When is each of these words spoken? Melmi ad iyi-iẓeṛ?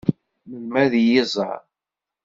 Melmi 0.49 0.75
ad 0.83 0.93
iyi-iẓeṛ? 0.99 1.59